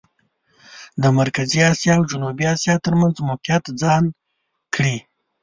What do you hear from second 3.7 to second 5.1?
ځان کړي.